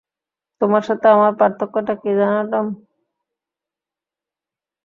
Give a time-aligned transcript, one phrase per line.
[0.61, 2.67] তোমার সাথে আমার পার্থক্যটা কী জানো টম?